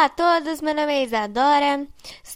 Olá 0.00 0.06
a 0.06 0.08
todos, 0.08 0.62
meu 0.62 0.74
nome 0.74 0.94
é 0.94 1.04
Isadora. 1.04 1.86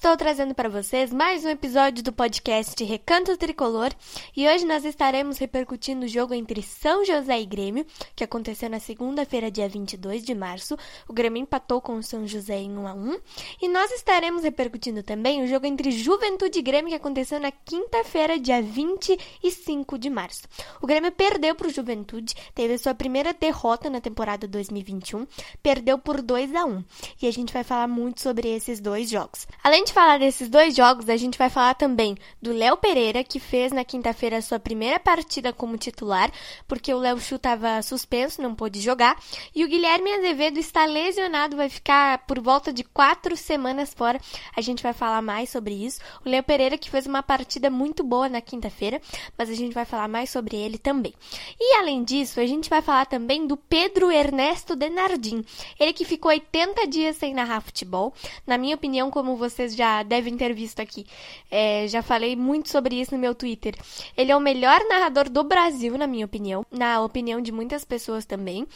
Estou 0.05 0.19
trazendo 0.19 0.55
para 0.55 0.69
vocês 0.69 1.11
mais 1.15 1.47
um 1.47 1.49
episódio 1.49 2.05
do 2.05 2.13
podcast 2.13 2.85
Recanto 2.85 3.35
Tricolor 3.39 3.91
e 4.37 4.47
hoje 4.47 4.67
nós 4.67 4.85
estaremos 4.85 5.39
repercutindo 5.39 6.05
o 6.05 6.09
jogo 6.09 6.35
entre 6.35 6.61
São 6.61 7.03
José 7.07 7.41
e 7.41 7.47
Grêmio, 7.47 7.87
que 8.15 8.23
aconteceu 8.23 8.69
na 8.69 8.79
segunda-feira, 8.79 9.51
dia 9.51 9.67
22 9.67 10.23
de 10.23 10.35
março. 10.35 10.77
O 11.09 11.15
Grêmio 11.15 11.41
empatou 11.41 11.81
com 11.81 11.95
o 11.95 12.03
São 12.03 12.27
José 12.27 12.59
em 12.59 12.77
1 12.77 12.87
a 12.87 12.93
1 12.93 13.19
e 13.63 13.69
nós 13.69 13.91
estaremos 13.93 14.43
repercutindo 14.43 15.03
também 15.03 15.43
o 15.43 15.47
jogo 15.47 15.65
entre 15.65 15.91
Juventude 15.91 16.59
e 16.59 16.63
Grêmio, 16.63 16.91
que 16.91 16.97
aconteceu 16.97 17.41
na 17.41 17.51
quinta-feira, 17.51 18.39
dia 18.39 18.61
25 18.61 19.97
de 19.97 20.11
março. 20.11 20.43
O 20.83 20.87
Grêmio 20.87 21.13
perdeu 21.13 21.55
para 21.55 21.69
o 21.69 21.73
Juventude, 21.73 22.35
teve 22.55 22.77
sua 22.77 22.95
primeira 22.95 23.33
derrota 23.33 23.89
na 23.89 24.03
temporada 24.03 24.47
2021, 24.47 25.27
perdeu 25.63 25.97
por 25.97 26.21
2 26.21 26.55
a 26.55 26.67
1 26.67 26.85
e 27.23 27.27
a 27.27 27.33
gente 27.33 27.55
vai 27.55 27.65
falar 27.65 27.89
muito 27.89 28.21
sobre 28.21 28.55
esses 28.55 28.81
dois 28.81 29.09
jogos. 29.09 29.47
Além 29.63 29.83
de 29.83 29.94
falar 29.95 30.19
desses 30.19 30.49
dois 30.49 30.75
jogos, 30.75 31.09
a 31.09 31.17
gente 31.17 31.39
vai 31.39 31.49
falar 31.49 31.75
também 31.75 32.17
do 32.43 32.53
Léo 32.53 32.77
Pereira, 32.77 33.23
que 33.23 33.39
fez 33.39 33.71
na 33.71 33.85
quinta-feira 33.85 34.39
a 34.39 34.43
sua 34.43 34.59
primeira 34.59 34.99
partida 34.99 35.53
como 35.53 35.79
titular, 35.79 36.33
porque 36.67 36.93
o 36.93 36.99
Léo 36.99 37.21
Chu 37.21 37.37
estava 37.37 37.81
suspenso, 37.81 38.43
não 38.43 38.57
pôde 38.57 38.81
jogar, 38.81 39.17
e 39.55 39.65
o 39.65 39.69
Guilherme 39.69 40.13
Azevedo 40.13 40.59
está 40.59 40.85
lesionado, 40.85 41.57
vai 41.57 41.69
ficar 41.69 42.27
por 42.27 42.41
volta 42.41 42.73
de 42.73 42.83
quatro 42.83 43.37
semanas 43.37 43.95
fora. 43.95 44.21
A 44.57 44.61
gente 44.61 44.83
vai 44.83 44.93
falar 44.93 45.23
mais 45.23 45.51
sobre 45.51 45.75
isso. 45.75 46.01
O 46.25 46.29
Léo 46.29 46.43
Pereira, 46.43 46.77
que 46.77 46.91
fez 46.91 47.07
uma 47.07 47.23
partida 47.23 47.71
muito 47.71 48.03
boa 48.03 48.29
na 48.29 48.41
quinta-feira, 48.41 49.01
mas 49.39 49.49
a 49.49 49.55
gente 49.55 49.75
vai 49.75 49.85
falar 49.85 50.09
mais 50.09 50.29
sobre 50.29 50.57
ele 50.57 50.77
também. 50.77 51.15
E 51.61 51.77
além 51.77 52.03
disso, 52.03 52.41
a 52.41 52.47
gente 52.47 52.69
vai 52.69 52.83
falar 52.83 53.07
também 53.07 53.47
do 53.47 53.57
Pedro 53.57 54.11
Ernesto 54.11 54.75
Denardim, 54.75 55.45
ele 55.79 55.93
que 55.93 56.05
ficou 56.05 56.33
80 56.33 56.85
dias 56.89 57.17
sem 57.17 57.33
narrar 57.33 57.61
futebol. 57.61 58.13
Na 58.45 58.59
minha 58.59 58.75
opinião, 58.75 59.09
como 59.09 59.37
vocês 59.37 59.73
já 59.77 59.84
devem 60.03 60.37
ter 60.37 60.53
visto 60.55 60.81
aqui, 60.81 61.07
é, 61.51 61.87
já 61.89 62.03
falei 62.03 62.35
muito 62.37 62.71
sobre 62.71 63.01
isso 63.01 63.15
no 63.15 63.21
meu 63.21 63.35
Twitter. 63.35 63.75
Ele 64.17 64.33
é 64.33 64.37
o 64.37 64.41
melhor 64.41 64.81
narrador 64.89 65.29
do 65.29 65.45
Brasil, 65.45 65.97
na 65.99 66.07
minha 66.07 66.27
opinião, 66.27 66.65
na 66.71 67.01
opinião 67.03 67.41
de 67.41 67.53
muitas 67.53 67.85
pessoas 67.85 68.25
também. 68.25 68.67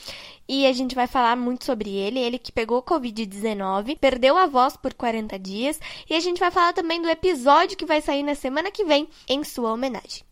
E 0.49 0.67
a 0.67 0.73
gente 0.73 0.95
vai 0.95 1.07
falar 1.07 1.37
muito 1.37 1.65
sobre 1.65 1.91
ele. 1.91 2.19
Ele 2.19 2.39
que 2.39 2.51
pegou 2.51 2.83
Covid-19, 2.83 3.99
perdeu 3.99 4.37
a 4.37 4.47
voz 4.47 4.77
por 4.77 4.95
40 4.95 5.39
dias. 5.39 5.81
E 6.09 6.15
a 6.15 6.21
gente 6.21 6.39
vai 6.39 6.51
falar 6.51 6.73
também 6.73 7.01
do 7.03 7.09
episódio 7.09 7.77
que 7.77 7.87
vai 7.87 8.01
sair 8.01 8.23
na 8.23 8.35
semana 8.35 8.71
que 8.71 8.85
vem 8.85 9.09
em 9.29 9.45
sua 9.45 9.73
homenagem. 9.73 10.29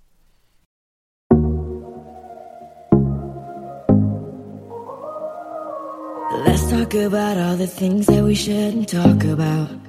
Let's 6.45 6.71
talk 6.71 6.95
about 6.95 7.39
all 7.39 7.57
the 7.57 7.67
things 7.67 8.07
that 8.07 8.23
we 8.23 8.35
shouldn't 8.35 8.89
talk 8.89 9.25
about. 9.25 9.86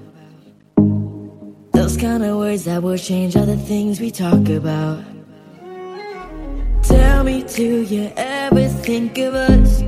Those 1.88 1.96
kind 1.96 2.22
of 2.22 2.36
words 2.36 2.66
that 2.66 2.84
will 2.84 2.98
change 2.98 3.38
all 3.38 3.46
the 3.46 3.56
things 3.56 4.02
we 4.02 4.12
talk 4.12 4.50
about. 4.50 5.00
Tell 6.84 7.24
me, 7.24 7.44
do 7.44 7.84
you 7.84 8.12
ever 8.18 8.68
think 8.84 9.18
of 9.20 9.34
us? 9.34 9.84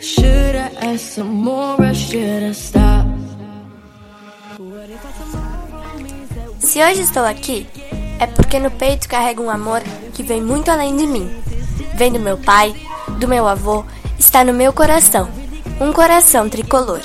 Should 0.00 0.54
I 0.54 0.70
ask 0.80 1.00
some 1.00 1.42
more 1.42 1.74
or 1.82 1.94
should 1.94 2.44
I 2.44 2.52
stop? 2.52 3.08
Se 6.60 6.80
hoje 6.80 7.00
estou 7.00 7.24
aqui, 7.24 7.66
é 8.20 8.26
porque 8.28 8.60
no 8.60 8.70
peito 8.70 9.08
carrego 9.08 9.42
um 9.42 9.50
amor 9.50 9.82
que 10.14 10.22
vem 10.22 10.40
muito 10.40 10.70
além 10.70 10.96
de 10.96 11.08
mim. 11.08 11.28
Vem 11.96 12.12
do 12.12 12.20
meu 12.20 12.38
pai, 12.38 12.72
do 13.18 13.26
meu 13.26 13.48
avô 13.48 13.84
está 14.16 14.44
no 14.44 14.52
meu 14.52 14.72
coração, 14.72 15.28
um 15.80 15.92
coração 15.92 16.48
tricolor. 16.48 17.00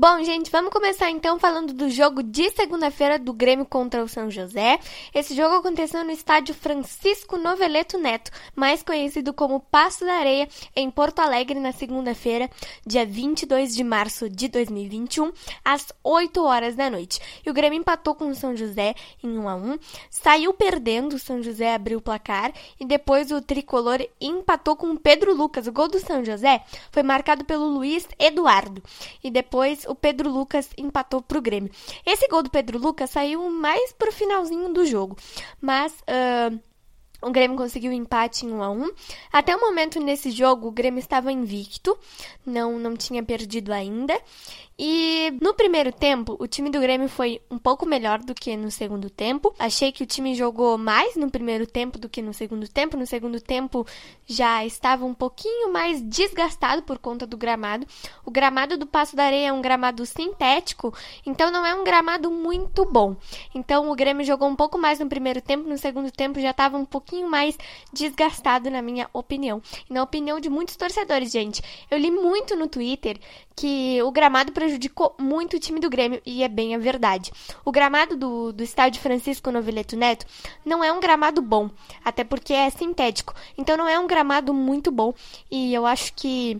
Bom, 0.00 0.24
gente, 0.24 0.50
vamos 0.50 0.72
começar 0.72 1.10
então 1.10 1.38
falando 1.38 1.74
do 1.74 1.90
jogo 1.90 2.22
de 2.22 2.48
segunda-feira 2.52 3.18
do 3.18 3.34
Grêmio 3.34 3.66
contra 3.66 4.02
o 4.02 4.08
São 4.08 4.30
José. 4.30 4.80
Esse 5.14 5.34
jogo 5.34 5.56
aconteceu 5.56 6.02
no 6.02 6.10
estádio 6.10 6.54
Francisco 6.54 7.36
Noveleto 7.36 7.98
Neto, 7.98 8.30
mais 8.56 8.82
conhecido 8.82 9.34
como 9.34 9.60
Passo 9.60 10.06
da 10.06 10.14
Areia, 10.14 10.48
em 10.74 10.90
Porto 10.90 11.18
Alegre, 11.18 11.60
na 11.60 11.72
segunda-feira, 11.72 12.48
dia 12.86 13.04
22 13.04 13.74
de 13.74 13.84
março 13.84 14.30
de 14.30 14.48
2021, 14.48 15.34
às 15.62 15.92
8 16.02 16.42
horas 16.42 16.74
da 16.74 16.88
noite. 16.88 17.20
E 17.44 17.50
o 17.50 17.52
Grêmio 17.52 17.78
empatou 17.78 18.14
com 18.14 18.30
o 18.30 18.34
São 18.34 18.56
José 18.56 18.94
em 19.22 19.36
1 19.38 19.48
a 19.50 19.54
1, 19.54 19.78
saiu 20.08 20.54
perdendo, 20.54 21.16
o 21.16 21.18
São 21.18 21.42
José 21.42 21.74
abriu 21.74 21.98
o 21.98 22.02
placar 22.02 22.54
e 22.80 22.86
depois 22.86 23.30
o 23.30 23.42
tricolor 23.42 23.98
empatou 24.18 24.76
com 24.76 24.92
o 24.92 24.98
Pedro 24.98 25.34
Lucas. 25.34 25.66
O 25.66 25.72
gol 25.72 25.88
do 25.88 26.00
São 26.00 26.24
José 26.24 26.64
foi 26.90 27.02
marcado 27.02 27.44
pelo 27.44 27.66
Luiz 27.66 28.08
Eduardo 28.18 28.82
e 29.22 29.30
depois 29.30 29.89
o 29.90 29.94
Pedro 29.94 30.30
Lucas 30.30 30.70
empatou 30.78 31.20
para 31.20 31.38
o 31.38 31.42
Grêmio. 31.42 31.70
Esse 32.06 32.28
gol 32.28 32.42
do 32.42 32.50
Pedro 32.50 32.78
Lucas 32.78 33.10
saiu 33.10 33.50
mais 33.50 33.92
pro 33.92 34.12
finalzinho 34.12 34.72
do 34.72 34.86
jogo, 34.86 35.16
mas 35.60 35.92
uh, 36.02 36.60
o 37.22 37.30
Grêmio 37.30 37.56
conseguiu 37.56 37.90
um 37.90 37.94
empate 37.94 38.46
em 38.46 38.52
1 38.52 38.62
a 38.62 38.70
1. 38.70 38.90
Até 39.32 39.54
o 39.54 39.60
momento 39.60 40.00
nesse 40.00 40.30
jogo, 40.30 40.68
o 40.68 40.72
Grêmio 40.72 41.00
estava 41.00 41.32
invicto, 41.32 41.98
não 42.44 42.78
não 42.78 42.96
tinha 42.96 43.22
perdido 43.22 43.72
ainda. 43.72 44.18
E 44.82 45.36
no 45.42 45.52
primeiro 45.52 45.92
tempo, 45.92 46.36
o 46.38 46.46
time 46.46 46.70
do 46.70 46.80
Grêmio 46.80 47.06
foi 47.06 47.42
um 47.50 47.58
pouco 47.58 47.84
melhor 47.84 48.18
do 48.18 48.34
que 48.34 48.56
no 48.56 48.70
segundo 48.70 49.10
tempo. 49.10 49.54
Achei 49.58 49.92
que 49.92 50.02
o 50.02 50.06
time 50.06 50.34
jogou 50.34 50.78
mais 50.78 51.16
no 51.16 51.30
primeiro 51.30 51.66
tempo 51.66 51.98
do 51.98 52.08
que 52.08 52.22
no 52.22 52.32
segundo 52.32 52.66
tempo. 52.66 52.96
No 52.96 53.06
segundo 53.06 53.38
tempo 53.42 53.86
já 54.26 54.64
estava 54.64 55.04
um 55.04 55.12
pouquinho 55.12 55.70
mais 55.70 56.00
desgastado 56.00 56.82
por 56.82 56.96
conta 56.96 57.26
do 57.26 57.36
gramado. 57.36 57.86
O 58.24 58.30
gramado 58.30 58.78
do 58.78 58.86
Passo 58.86 59.14
da 59.14 59.24
Areia 59.24 59.48
é 59.48 59.52
um 59.52 59.60
gramado 59.60 60.06
sintético, 60.06 60.94
então 61.26 61.50
não 61.50 61.66
é 61.66 61.74
um 61.74 61.84
gramado 61.84 62.30
muito 62.30 62.86
bom. 62.86 63.16
Então 63.54 63.90
o 63.90 63.94
Grêmio 63.94 64.24
jogou 64.24 64.48
um 64.48 64.56
pouco 64.56 64.78
mais 64.78 64.98
no 64.98 65.10
primeiro 65.10 65.42
tempo, 65.42 65.68
no 65.68 65.76
segundo 65.76 66.10
tempo 66.10 66.40
já 66.40 66.52
estava 66.52 66.78
um 66.78 66.86
pouquinho 66.86 67.09
mais 67.28 67.58
desgastado, 67.92 68.70
na 68.70 68.82
minha 68.82 69.08
opinião. 69.12 69.62
E 69.88 69.92
na 69.92 70.02
opinião 70.02 70.40
de 70.40 70.48
muitos 70.48 70.76
torcedores, 70.76 71.30
gente. 71.30 71.62
Eu 71.90 71.98
li 71.98 72.10
muito 72.10 72.56
no 72.56 72.68
Twitter 72.68 73.18
que 73.56 74.02
o 74.02 74.10
gramado 74.10 74.52
prejudicou 74.52 75.14
muito 75.18 75.56
o 75.56 75.60
time 75.60 75.80
do 75.80 75.90
Grêmio, 75.90 76.22
e 76.24 76.42
é 76.42 76.48
bem 76.48 76.74
a 76.74 76.78
verdade. 76.78 77.30
O 77.64 77.70
gramado 77.70 78.16
do, 78.16 78.52
do 78.52 78.62
estádio 78.62 79.02
Francisco 79.02 79.50
Noveleto 79.50 79.96
Neto 79.96 80.24
não 80.64 80.82
é 80.82 80.90
um 80.92 81.00
gramado 81.00 81.42
bom, 81.42 81.70
até 82.02 82.24
porque 82.24 82.54
é 82.54 82.70
sintético. 82.70 83.34
Então 83.58 83.76
não 83.76 83.86
é 83.86 83.98
um 83.98 84.06
gramado 84.06 84.54
muito 84.54 84.90
bom, 84.90 85.12
e 85.50 85.74
eu 85.74 85.84
acho 85.84 86.14
que 86.14 86.58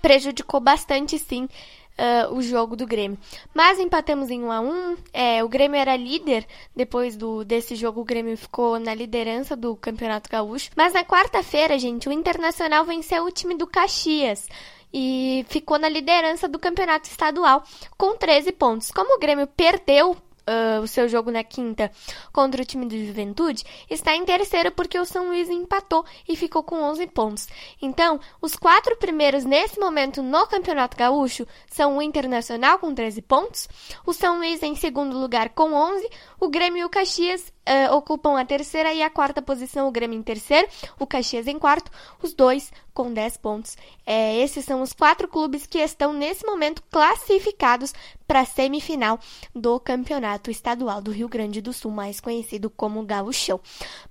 prejudicou 0.00 0.60
bastante 0.60 1.18
sim 1.18 1.48
Uh, 1.96 2.34
o 2.34 2.42
jogo 2.42 2.74
do 2.74 2.86
Grêmio. 2.86 3.16
Mas 3.54 3.78
empatamos 3.78 4.28
em 4.28 4.42
1 4.42 4.50
a 4.50 4.60
1 4.60 4.96
é, 5.12 5.44
O 5.44 5.48
Grêmio 5.48 5.78
era 5.78 5.96
líder. 5.96 6.44
Depois 6.74 7.16
do, 7.16 7.44
desse 7.44 7.76
jogo, 7.76 8.00
o 8.00 8.04
Grêmio 8.04 8.36
ficou 8.36 8.80
na 8.80 8.92
liderança 8.92 9.54
do 9.54 9.76
Campeonato 9.76 10.28
Gaúcho. 10.28 10.70
Mas 10.74 10.92
na 10.92 11.04
quarta-feira, 11.04 11.78
gente, 11.78 12.08
o 12.08 12.12
Internacional 12.12 12.84
venceu 12.84 13.24
o 13.24 13.30
time 13.30 13.54
do 13.54 13.64
Caxias 13.64 14.48
e 14.92 15.44
ficou 15.48 15.76
na 15.76 15.88
liderança 15.88 16.48
do 16.48 16.58
campeonato 16.58 17.08
estadual 17.08 17.64
com 17.98 18.16
13 18.16 18.52
pontos. 18.52 18.92
Como 18.92 19.16
o 19.16 19.18
Grêmio 19.18 19.46
perdeu 19.46 20.16
uh, 20.48 20.80
o 20.82 20.86
seu 20.86 21.08
jogo 21.08 21.30
na 21.30 21.42
quinta 21.42 21.90
contra 22.32 22.62
o 22.62 22.64
time 22.64 22.86
do 22.86 23.06
Juventude, 23.06 23.64
está 23.88 24.14
em 24.14 24.24
terceiro 24.24 24.70
porque 24.70 24.98
o 24.98 25.04
São 25.04 25.28
Luís 25.28 25.48
empatou 25.48 26.04
e 26.28 26.36
ficou 26.36 26.62
com 26.62 26.82
11 26.82 27.06
pontos. 27.08 27.48
Então, 27.80 28.20
os 28.40 28.56
quatro 28.56 28.96
primeiros 28.96 29.44
nesse 29.44 29.78
momento 29.78 30.22
no 30.22 30.46
Campeonato 30.46 30.96
Gaúcho 30.96 31.46
são 31.66 31.96
o 31.96 32.02
Internacional 32.02 32.78
com 32.78 32.94
13 32.94 33.22
pontos, 33.22 33.68
o 34.06 34.12
São 34.12 34.38
Luís 34.38 34.62
em 34.62 34.74
segundo 34.74 35.18
lugar 35.18 35.50
com 35.50 35.72
11, 35.72 36.08
o 36.44 36.48
Grêmio 36.50 36.80
e 36.80 36.84
o 36.84 36.90
Caxias 36.90 37.52
uh, 37.68 37.94
ocupam 37.94 38.38
a 38.38 38.44
terceira 38.44 38.92
e 38.92 39.02
a 39.02 39.10
quarta 39.10 39.40
posição, 39.40 39.88
o 39.88 39.90
Grêmio 39.90 40.18
em 40.18 40.22
terceiro, 40.22 40.68
o 40.98 41.06
Caxias 41.06 41.46
em 41.46 41.58
quarto, 41.58 41.90
os 42.22 42.34
dois 42.34 42.70
com 42.92 43.12
10 43.12 43.36
pontos. 43.38 43.76
É, 44.06 44.36
esses 44.38 44.64
são 44.64 44.82
os 44.82 44.92
quatro 44.92 45.26
clubes 45.26 45.66
que 45.66 45.78
estão 45.78 46.12
nesse 46.12 46.46
momento 46.46 46.82
classificados 46.90 47.92
para 48.26 48.40
a 48.40 48.44
semifinal 48.44 49.18
do 49.54 49.80
Campeonato 49.80 50.50
Estadual 50.50 51.00
do 51.00 51.10
Rio 51.10 51.28
Grande 51.28 51.60
do 51.60 51.72
Sul, 51.72 51.90
mais 51.90 52.20
conhecido 52.20 52.68
como 52.70 53.04
Gauchão. 53.04 53.60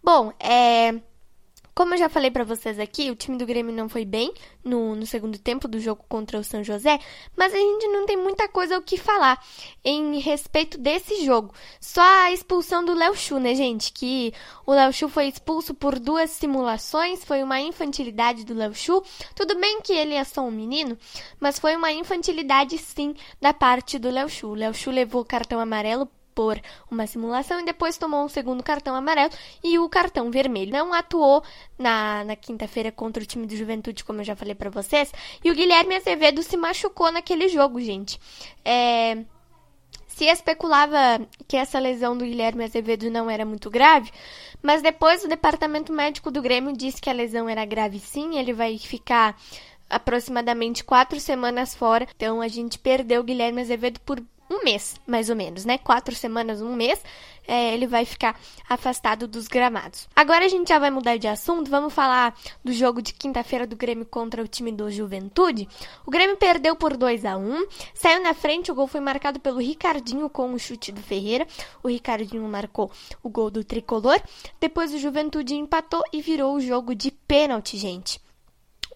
Bom, 0.03 0.33
é 0.39 1.00
como 1.75 1.94
eu 1.94 1.98
já 1.98 2.08
falei 2.08 2.30
para 2.30 2.44
vocês 2.44 2.80
aqui, 2.80 3.10
o 3.10 3.16
time 3.16 3.38
do 3.38 3.46
Grêmio 3.46 3.74
não 3.74 3.90
foi 3.90 4.06
bem 4.06 4.31
no, 4.64 4.96
no, 4.96 5.06
segundo 5.06 5.40
tempo 5.40 5.68
do 5.68 5.80
jogo 5.80 6.06
contra 6.08 6.40
o 6.40 6.44
São 6.44 6.64
José, 6.64 7.00
mas 7.36 7.54
a 7.54 7.58
gente 7.58 7.88
não 7.88 8.06
tem 8.06 8.16
muita 8.16 8.48
coisa 8.48 8.78
o 8.78 8.81
que 8.81 8.98
falar 8.98 9.44
em 9.84 10.20
respeito 10.20 10.78
desse 10.78 11.25
jogo. 11.25 11.54
Só 11.80 12.02
a 12.02 12.31
expulsão 12.31 12.86
do 12.86 12.94
Léo 12.94 13.16
Chu, 13.16 13.40
né, 13.40 13.56
gente? 13.56 13.92
Que 13.92 14.34
o 14.66 14.74
Léo 14.74 14.94
Chu 14.94 15.10
foi 15.10 15.28
expulso 15.28 15.74
por 15.74 15.98
duas 15.98 16.30
simulações, 16.30 17.25
foi 17.25 17.42
uma 17.42 17.60
infantilidade 17.60 18.44
do 18.46 18.54
Léo 18.54 18.75
Chu. 18.75 19.04
Tudo 19.36 19.60
bem 19.60 19.81
que 19.81 19.94
ele 19.94 20.14
é 20.14 20.24
só 20.24 20.42
um 20.42 20.52
menino, 20.52 20.98
mas 21.40 21.58
foi 21.58 21.75
uma 21.75 21.92
infantilidade 21.92 22.78
sim 22.78 23.16
da 23.42 23.54
parte 23.54 23.98
do 23.98 24.10
Léo 24.10 24.30
Chu. 24.30 24.50
O 24.50 24.56
Léo 24.56 24.74
Chu 24.74 24.92
levou 24.92 25.22
o 25.22 25.25
cartão 25.25 25.60
amarelo 25.60 26.08
por 26.33 26.59
uma 26.89 27.07
simulação 27.07 27.59
e 27.59 27.65
depois 27.65 27.97
tomou 27.97 28.24
um 28.24 28.30
segundo 28.30 28.63
cartão 28.63 28.95
amarelo 28.95 29.31
e 29.63 29.77
o 29.80 29.89
cartão 29.89 30.30
vermelho. 30.31 30.71
Não 30.71 30.94
atuou 30.94 31.44
na, 31.77 32.24
na 32.24 32.35
quinta-feira 32.35 32.91
contra 32.91 33.24
o 33.24 33.25
time 33.25 33.45
do 33.45 33.56
Juventude, 33.56 34.03
como 34.03 34.21
eu 34.21 34.25
já 34.25 34.35
falei 34.35 34.56
para 34.56 34.69
vocês. 34.69 35.12
E 35.44 35.51
o 35.51 35.56
Guilherme 35.56 35.95
Azevedo 35.95 36.41
se 36.44 36.57
machucou 36.57 37.12
naquele 37.12 37.47
jogo, 37.47 37.80
gente. 37.80 38.19
É, 38.65 39.18
se 40.07 40.25
especulava 40.25 41.25
que 41.47 41.57
essa 41.57 41.80
lesão 41.80 42.15
do 42.15 42.24
Guilherme 42.24 42.63
Azevedo 42.63 43.09
não 43.09 43.29
era 43.29 43.45
muito 43.45 43.69
grave, 43.69 44.12
mas 44.62 44.81
depois 44.81 45.24
o 45.24 45.27
departamento 45.27 45.91
médico 45.91 46.29
do 46.29 46.41
Grêmio 46.41 46.75
disse 46.75 47.01
que 47.01 47.09
a 47.09 47.13
lesão 47.13 47.50
era 47.50 47.65
grave 47.65 48.00
sim, 48.00 48.38
ele 48.38 48.53
vai 48.53 48.77
ficar 48.77 49.36
aproximadamente 49.89 50.83
quatro 50.83 51.19
semanas 51.19 51.74
fora. 51.74 52.07
Então 52.15 52.41
a 52.41 52.47
gente 52.47 52.79
perdeu 52.79 53.21
o 53.21 53.24
Guilherme 53.24 53.62
Azevedo 53.62 54.00
por 54.01 54.21
um 54.53 54.63
mês, 54.63 54.95
mais 55.05 55.29
ou 55.29 55.35
menos, 55.35 55.65
né? 55.65 55.77
Quatro 55.77 56.15
semanas, 56.15 56.61
um 56.61 56.75
mês, 56.75 57.01
é, 57.47 57.73
ele 57.73 57.88
vai 57.88 58.05
ficar 58.05 58.39
afastado 58.69 59.27
dos 59.27 59.47
gramados. 59.47 60.07
Agora 60.15 60.45
a 60.45 60.47
gente 60.47 60.69
já 60.69 60.79
vai 60.79 60.91
mudar 60.91 61.17
de 61.17 61.27
assunto, 61.27 61.69
vamos 61.69 61.94
falar 61.94 62.35
do 62.63 62.71
jogo 62.71 63.01
de 63.01 63.13
quinta-feira 63.13 63.67
do 63.67 63.75
Grêmio 63.75 64.05
contra 64.05 64.41
o 64.41 64.47
time 64.47 64.71
do 64.71 64.89
Juventude. 64.89 65.67
O 66.05 66.11
Grêmio 66.11 66.38
perdeu 66.38 66.75
por 66.75 66.95
2 66.95 67.25
a 67.25 67.38
1 67.38 67.67
saiu 67.94 68.21
na 68.21 68.33
frente, 68.33 68.71
o 68.71 68.75
gol 68.75 68.88
foi 68.88 69.01
marcado 69.01 69.39
pelo 69.39 69.59
Ricardinho 69.59 70.29
com 70.29 70.53
o 70.53 70.59
chute 70.59 70.91
do 70.91 71.01
Ferreira. 71.01 71.47
O 71.81 71.88
Ricardinho 71.88 72.44
marcou 72.47 72.91
o 73.21 73.29
gol 73.29 73.50
do 73.50 73.63
tricolor. 73.63 74.21
Depois 74.59 74.94
o 74.94 75.00
Juventude 75.00 75.55
empatou 75.55 76.03
e 76.11 76.21
virou 76.21 76.55
o 76.55 76.61
jogo 76.61 76.95
de 76.95 77.11
pênalti, 77.11 77.77
gente. 77.77 78.21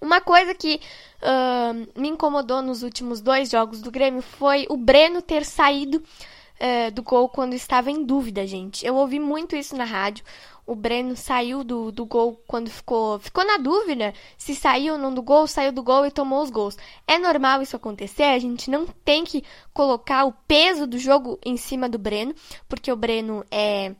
Uma 0.02 0.22
coisa 0.22 0.54
que 0.54 0.80
uh, 1.22 2.00
me 2.00 2.10
incomodou 2.10 2.62
nos 2.62 2.84
últimos 2.84 3.22
dois 3.22 3.50
jogos 3.50 3.82
do 3.82 3.92
Grêmio 3.92 4.22
foi 4.22 4.66
o 4.70 4.78
Breno 4.78 5.22
ter 5.22 5.44
saído 5.44 5.98
uh, 5.98 6.92
do 6.92 7.02
gol 7.02 7.30
quando 7.30 7.54
estava 7.54 7.90
em 7.90 8.04
dúvida, 8.04 8.46
gente. 8.46 8.86
Eu 8.86 8.96
ouvi 8.96 9.20
muito 9.20 9.56
isso 9.56 9.76
na 9.76 9.86
rádio. 9.86 10.24
O 10.66 10.76
Breno 10.76 11.16
saiu 11.16 11.64
do, 11.64 11.94
do 11.94 12.06
gol 12.06 12.42
quando 12.46 12.70
ficou, 12.70 13.18
ficou 13.20 13.46
na 13.46 13.58
dúvida 13.58 14.14
se 14.38 14.54
saiu 14.54 14.96
ou 14.96 15.00
não 15.00 15.14
do 15.14 15.22
gol, 15.22 15.48
saiu 15.48 15.72
do 15.72 15.82
gol 15.82 16.06
e 16.06 16.12
tomou 16.12 16.44
os 16.44 16.50
gols. 16.50 16.78
É 17.08 17.18
normal 17.18 17.62
isso 17.62 17.78
acontecer, 17.78 18.24
a 18.24 18.40
gente 18.40 18.70
não 18.70 18.86
tem 18.86 19.24
que 19.24 19.46
colocar 19.74 20.26
o 20.26 20.34
peso 20.46 20.86
do 20.86 21.00
jogo 21.00 21.40
em 21.46 21.56
cima 21.56 21.88
do 21.88 21.98
Breno, 21.98 22.36
porque 22.68 22.92
o 22.92 22.98
Breno 22.98 23.46
é 23.50 23.96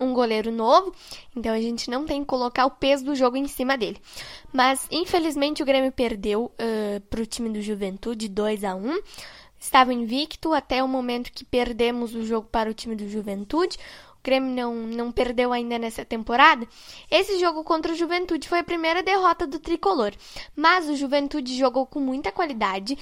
um 0.00 0.12
goleiro 0.12 0.52
novo, 0.52 0.94
então 1.34 1.52
a 1.52 1.60
gente 1.60 1.90
não 1.90 2.04
tem 2.04 2.20
que 2.20 2.26
colocar 2.26 2.66
o 2.66 2.70
peso 2.70 3.04
do 3.04 3.14
jogo 3.14 3.36
em 3.36 3.48
cima 3.48 3.76
dele. 3.76 4.00
Mas 4.52 4.86
infelizmente 4.90 5.62
o 5.62 5.66
Grêmio 5.66 5.90
perdeu 5.92 6.52
uh, 6.54 7.00
para 7.10 7.20
o 7.20 7.26
time 7.26 7.50
do 7.50 7.60
Juventude 7.60 8.28
2 8.28 8.64
a 8.64 8.74
1 8.74 9.00
Estava 9.58 9.92
invicto 9.92 10.54
até 10.54 10.82
o 10.82 10.88
momento 10.88 11.32
que 11.32 11.44
perdemos 11.44 12.14
o 12.14 12.24
jogo 12.24 12.48
para 12.50 12.70
o 12.70 12.74
time 12.74 12.94
do 12.94 13.08
Juventude. 13.08 13.76
O 14.12 14.22
Grêmio 14.22 14.54
não, 14.54 14.74
não 14.74 15.10
perdeu 15.10 15.52
ainda 15.52 15.78
nessa 15.78 16.04
temporada. 16.04 16.66
Esse 17.10 17.40
jogo 17.40 17.64
contra 17.64 17.92
o 17.92 17.96
Juventude 17.96 18.48
foi 18.48 18.60
a 18.60 18.64
primeira 18.64 19.02
derrota 19.02 19.46
do 19.46 19.58
tricolor. 19.58 20.12
Mas 20.54 20.88
o 20.88 20.94
Juventude 20.94 21.58
jogou 21.58 21.86
com 21.86 21.98
muita 21.98 22.30
qualidade, 22.30 22.96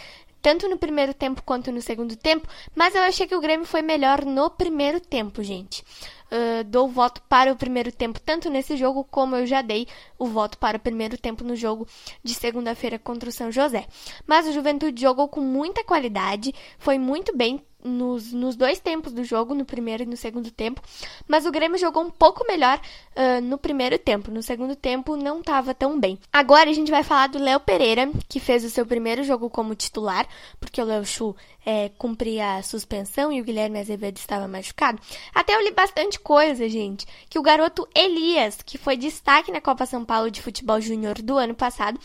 tanto 0.47 0.69
no 0.69 0.79
primeiro 0.79 1.13
tempo 1.13 1.43
quanto 1.43 1.73
no 1.73 1.83
segundo 1.83 2.15
tempo, 2.15 2.47
mas 2.73 2.95
eu 2.95 3.03
achei 3.03 3.27
que 3.27 3.35
o 3.35 3.41
Grêmio 3.41 3.67
foi 3.67 3.83
melhor 3.83 4.25
no 4.25 4.49
primeiro 4.49 5.01
tempo, 5.01 5.43
gente 5.43 5.83
uh, 6.31 6.65
dou 6.65 6.89
voto 6.89 7.21
para 7.29 7.53
o 7.53 7.57
primeiro 7.57 7.93
tempo, 7.93 8.21
tanto 8.21 8.51
nesse 8.51 8.77
jogo 8.77 9.05
como 9.05 9.37
eu 9.37 9.47
já 9.47 9.63
dei 9.63 9.87
o 10.19 10.27
voto 10.27 10.59
para 10.59 10.77
o 10.77 10.81
primeiro 10.81 11.19
tempo 11.19 11.45
no 11.45 11.57
jogo 11.57 11.87
de 12.23 12.35
segunda-feira 12.35 12.99
contra 12.99 13.29
o 13.29 13.33
São 13.33 13.51
José. 13.51 13.87
Mas 14.27 14.47
o 14.47 14.53
Juventude 14.53 15.01
jogou 15.01 15.29
com 15.29 15.41
muita 15.41 15.85
qualidade, 15.85 16.55
foi 16.79 16.99
muito 16.99 17.37
bem, 17.37 17.63
nos, 17.87 18.33
nos 18.33 18.57
dois 18.57 18.79
tempos 18.81 19.13
do 19.13 19.25
jogo, 19.25 19.55
no 19.55 19.65
primeiro 19.65 20.03
e 20.03 20.07
no 20.07 20.17
segundo 20.17 20.51
tempo, 20.51 20.83
mas 21.27 21.47
o 21.47 21.51
Grêmio 21.51 21.79
jogou 21.79 22.03
um 22.03 22.11
pouco 22.11 22.47
melhor 22.47 22.79
uh, 22.79 23.41
no 23.43 23.57
primeiro 23.57 23.99
tempo. 23.99 24.31
No 24.31 24.43
segundo 24.43 24.75
tempo 24.75 25.17
não 25.17 25.41
estava 25.41 25.73
tão 25.75 25.99
bem. 25.99 26.19
Agora 26.33 26.69
a 26.69 26.73
gente 26.73 26.91
vai 26.91 27.03
falar 27.03 27.29
do 27.29 27.39
Léo 27.39 27.61
Pereira, 27.61 28.11
que 28.29 28.41
fez 28.41 28.65
o 28.65 28.71
seu 28.71 28.85
primeiro 28.85 29.23
jogo 29.23 29.49
como 29.49 29.75
titular, 29.75 30.27
porque 30.61 30.81
o 30.81 30.85
Léo 30.85 31.05
Chu 31.05 31.35
é, 31.65 31.91
cumpria 31.99 32.57
a 32.57 32.63
suspensão 32.63 33.33
e 33.33 33.41
o 33.41 33.45
Guilherme 33.45 33.81
Azevedo 33.81 34.17
estava 34.19 34.47
machucado. 34.47 35.01
Até 35.35 35.55
eu 35.57 35.63
li 35.63 35.73
bastante 35.73 36.21
coisa, 36.21 36.69
gente, 36.69 37.07
que 37.29 37.39
o 37.39 37.43
garoto 37.43 37.89
Elias, 37.95 38.59
que 38.65 38.79
foi 38.79 38.97
destaque 38.97 39.51
na 39.51 39.61
Copa 39.61 39.85
São 39.85 40.05
Paulo 40.05 40.31
de 40.31 40.41
Futebol 40.41 40.81
Júnior 40.81 41.21
do 41.21 41.37
ano 41.37 41.55
passado, 41.55 41.99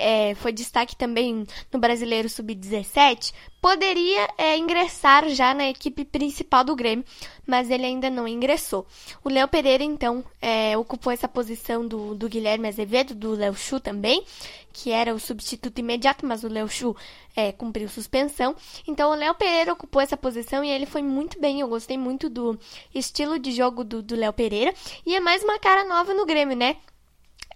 é, 0.00 0.34
foi 0.34 0.52
destaque 0.52 0.96
também 0.96 1.46
no 1.70 1.78
Brasileiro 1.78 2.28
Sub-17, 2.28 3.32
poderia 3.60 4.28
é, 4.38 4.56
ingressar 4.56 5.28
já 5.28 5.52
na 5.52 5.68
equipe 5.68 6.04
principal 6.04 6.64
do 6.64 6.74
Grêmio, 6.74 7.04
mas 7.46 7.70
ele 7.70 7.84
ainda 7.84 8.08
não 8.08 8.26
ingressou. 8.26 8.86
O 9.22 9.28
Léo 9.28 9.46
Pereira, 9.46 9.84
então, 9.84 10.24
é, 10.40 10.76
ocupou 10.76 11.12
essa 11.12 11.28
posição 11.28 11.86
do, 11.86 12.14
do 12.14 12.28
Guilherme 12.28 12.68
Azevedo, 12.68 13.14
do 13.14 13.32
Léo 13.32 13.54
Chu 13.54 13.78
também, 13.78 14.24
que 14.72 14.90
era 14.90 15.14
o 15.14 15.20
substituto 15.20 15.78
imediato, 15.78 16.24
mas 16.24 16.42
o 16.42 16.48
Léo 16.48 16.68
Chu 16.68 16.96
é, 17.36 17.52
cumpriu 17.52 17.88
suspensão. 17.88 18.54
Então, 18.86 19.10
o 19.10 19.14
Léo 19.14 19.34
Pereira 19.34 19.72
ocupou 19.72 20.00
essa 20.00 20.16
posição 20.16 20.64
e 20.64 20.70
ele 20.70 20.86
foi 20.86 21.02
muito 21.02 21.38
bem. 21.40 21.60
Eu 21.60 21.68
gostei 21.68 21.98
muito 21.98 22.28
do 22.30 22.58
estilo 22.94 23.38
de 23.38 23.52
jogo 23.52 23.84
do 23.84 24.16
Léo 24.16 24.32
Pereira. 24.32 24.72
E 25.04 25.14
é 25.14 25.20
mais 25.20 25.42
uma 25.42 25.58
cara 25.58 25.84
nova 25.84 26.14
no 26.14 26.24
Grêmio, 26.24 26.56
né? 26.56 26.76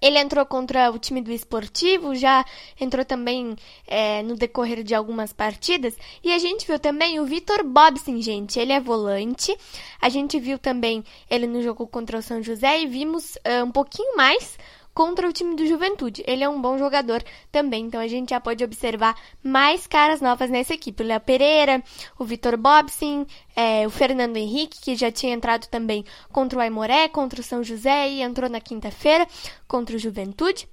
Ele 0.05 0.19
entrou 0.19 0.45
contra 0.45 0.91
o 0.91 0.99
time 0.99 1.23
do 1.23 1.33
esportivo, 1.33 2.15
já 2.15 2.45
entrou 2.79 3.07
também 3.07 3.57
é, 3.87 4.23
no 4.23 4.37
decorrer 4.37 4.83
de 4.85 4.95
algumas 4.95 5.33
partidas. 5.33 5.97
E 6.23 6.31
a 6.31 6.39
gente 6.39 6.67
viu 6.67 6.79
também 6.79 7.19
o 7.21 7.25
Vitor 7.25 7.65
Bobson, 7.65 8.21
gente. 8.21 8.61
Ele 8.61 8.75
é 8.75 8.79
volante. 8.79 9.57
A 9.99 10.11
gente 10.11 10.39
viu 10.39 10.59
também 10.59 11.03
ele 11.31 11.47
no 11.47 11.63
jogo 11.63 11.87
contra 11.87 12.19
o 12.19 12.23
São 12.23 12.43
José 12.43 12.83
e 12.83 12.87
vimos 12.87 13.37
uh, 13.37 13.65
um 13.65 13.71
pouquinho 13.71 14.15
mais 14.15 14.59
contra 14.95 15.29
o 15.29 15.33
time 15.33 15.57
do 15.57 15.67
Juventude. 15.67 16.23
Ele 16.27 16.45
é 16.45 16.49
um 16.49 16.61
bom 16.61 16.79
jogador 16.79 17.23
também, 17.51 17.87
então 17.87 18.01
a 18.01 18.07
gente 18.07 18.31
já 18.31 18.41
pode 18.41 18.63
observar 18.63 19.17
mais 19.43 19.87
caras 19.87 20.21
novas 20.21 20.49
nessa 20.49 20.75
equipe. 20.75 21.03
O 21.03 21.07
Léo 21.07 21.21
Pereira, 21.21 21.83
o 22.19 22.25
Vitor 22.25 22.57
Bobson, 22.57 23.27
é, 23.57 23.87
o 23.87 23.91
Fernando 23.91 24.37
Henrique, 24.37 24.81
que 24.81 24.95
já 24.95 25.11
tinha 25.11 25.35
entrado 25.35 25.67
também 25.67 26.05
contra 26.31 26.59
o 26.59 26.63
Aimoré, 26.63 27.09
contra 27.09 27.41
o 27.41 27.45
São 27.45 27.63
José 27.63 28.09
e 28.09 28.23
entrou 28.23 28.49
na 28.49 28.61
quinta-feira 28.61 29.27
contra 29.67 29.97
o 29.97 29.99
Juventude. 29.99 30.69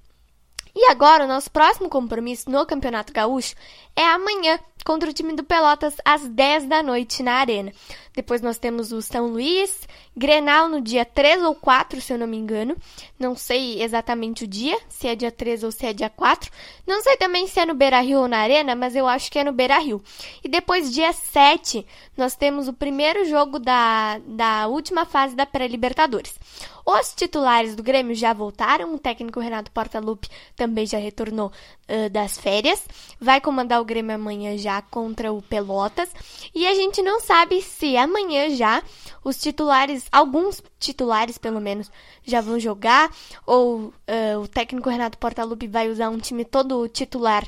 E 0.73 0.85
agora, 0.89 1.25
o 1.25 1.27
nosso 1.27 1.51
próximo 1.51 1.89
compromisso 1.89 2.49
no 2.49 2.65
Campeonato 2.65 3.11
Gaúcho 3.11 3.55
é 3.95 4.05
amanhã, 4.05 4.59
contra 4.85 5.09
o 5.09 5.13
time 5.13 5.33
do 5.33 5.43
Pelotas, 5.43 5.95
às 6.03 6.27
10 6.27 6.65
da 6.65 6.81
noite 6.81 7.21
na 7.21 7.33
Arena. 7.33 7.71
Depois 8.13 8.41
nós 8.41 8.57
temos 8.57 8.91
o 8.91 9.01
São 9.01 9.27
Luís, 9.27 9.87
Grenal 10.15 10.67
no 10.67 10.81
dia 10.81 11.05
3 11.05 11.43
ou 11.43 11.55
4, 11.55 12.01
se 12.01 12.11
eu 12.11 12.17
não 12.17 12.27
me 12.27 12.35
engano. 12.35 12.75
Não 13.17 13.35
sei 13.35 13.81
exatamente 13.81 14.43
o 14.43 14.47
dia, 14.47 14.77
se 14.89 15.07
é 15.07 15.15
dia 15.15 15.31
3 15.31 15.63
ou 15.63 15.71
se 15.71 15.85
é 15.85 15.93
dia 15.93 16.09
4. 16.09 16.51
Não 16.85 17.01
sei 17.01 17.15
também 17.15 17.47
se 17.47 17.59
é 17.59 17.65
no 17.65 17.73
Beira 17.73 18.01
Rio 18.01 18.19
ou 18.19 18.27
na 18.27 18.39
Arena, 18.39 18.75
mas 18.75 18.95
eu 18.95 19.07
acho 19.07 19.31
que 19.31 19.39
é 19.39 19.43
no 19.43 19.53
Beira 19.53 19.77
Rio. 19.79 20.03
E 20.43 20.49
depois, 20.49 20.91
dia 20.93 21.13
7, 21.13 21.85
nós 22.17 22.35
temos 22.35 22.67
o 22.67 22.73
primeiro 22.73 23.23
jogo 23.25 23.59
da, 23.59 24.19
da 24.25 24.67
última 24.67 25.05
fase 25.05 25.35
da 25.35 25.45
pré-Libertadores. 25.45 26.37
Os 26.85 27.13
titulares 27.13 27.75
do 27.75 27.83
Grêmio 27.83 28.15
já 28.15 28.33
voltaram, 28.33 28.93
o 28.93 28.99
técnico 28.99 29.39
Renato 29.39 29.71
Portaluppi 29.71 30.27
também 30.55 30.85
já 30.85 30.97
retornou 30.97 31.47
uh, 31.47 32.09
das 32.09 32.37
férias. 32.37 32.83
Vai 33.19 33.39
comandar 33.39 33.80
o 33.81 33.85
Grêmio 33.85 34.15
amanhã 34.15 34.57
já 34.57 34.81
contra 34.81 35.31
o 35.33 35.41
Pelotas. 35.41 36.09
E 36.53 36.65
a 36.67 36.73
gente 36.73 37.01
não 37.01 37.19
sabe 37.19 37.61
se 37.61 37.97
amanhã 37.97 38.49
já 38.55 38.81
os 39.23 39.39
titulares, 39.39 40.05
alguns 40.11 40.63
titulares 40.79 41.37
pelo 41.37 41.59
menos, 41.59 41.91
já 42.23 42.41
vão 42.41 42.59
jogar, 42.59 43.11
ou 43.45 43.85
uh, 43.87 44.39
o 44.41 44.47
técnico 44.47 44.89
Renato 44.89 45.17
Portaluppi 45.17 45.67
vai 45.67 45.89
usar 45.89 46.09
um 46.09 46.17
time 46.17 46.45
todo 46.45 46.87
titular 46.87 47.47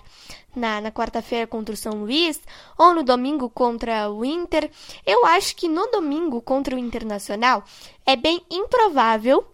na, 0.56 0.82
na 0.82 0.92
quarta-feira 0.92 1.48
contra 1.48 1.74
o 1.74 1.78
São 1.78 1.94
Luís, 1.94 2.40
ou 2.78 2.94
no 2.94 3.04
domingo 3.04 3.50
contra 3.50 4.10
o 4.12 4.24
Inter. 4.24 4.70
Eu 5.06 5.26
acho 5.26 5.56
que 5.56 5.68
no 5.68 5.88
domingo 5.88 6.42
contra 6.42 6.76
o 6.76 6.80
Internacional 6.80 7.64
é 8.06 8.16
bem 8.16 8.42
improvável 8.50 9.53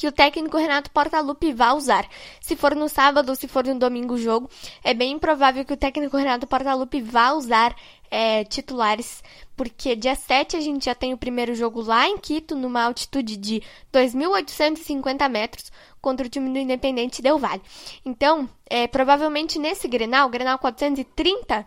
que 0.00 0.08
o 0.08 0.12
técnico 0.12 0.56
Renato 0.56 0.90
Portaluppi 0.90 1.52
vá 1.52 1.74
usar. 1.74 2.08
Se 2.40 2.56
for 2.56 2.74
no 2.74 2.88
sábado 2.88 3.28
ou 3.28 3.36
se 3.36 3.46
for 3.46 3.66
no 3.66 3.78
domingo 3.78 4.14
o 4.14 4.18
jogo, 4.18 4.48
é 4.82 4.94
bem 4.94 5.12
improvável 5.12 5.62
que 5.62 5.74
o 5.74 5.76
técnico 5.76 6.16
Renato 6.16 6.46
Portaluppi 6.46 7.02
vá 7.02 7.32
usar 7.32 7.76
é, 8.10 8.42
titulares, 8.44 9.22
porque 9.54 9.94
dia 9.94 10.14
7 10.14 10.56
a 10.56 10.60
gente 10.60 10.86
já 10.86 10.94
tem 10.94 11.12
o 11.12 11.18
primeiro 11.18 11.54
jogo 11.54 11.82
lá 11.82 12.08
em 12.08 12.16
Quito, 12.16 12.56
numa 12.56 12.82
altitude 12.82 13.36
de 13.36 13.62
2.850 13.92 15.28
metros, 15.28 15.70
contra 16.00 16.26
o 16.26 16.30
time 16.30 16.50
do 16.50 16.58
Independente 16.58 17.20
Del 17.20 17.38
Vale. 17.38 17.60
Então, 18.02 18.48
é, 18.70 18.86
provavelmente 18.86 19.58
nesse 19.58 19.86
Grenal, 19.86 20.30
Grenal 20.30 20.58
430, 20.58 21.66